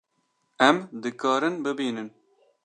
[0.69, 2.09] Em dikarin bibînin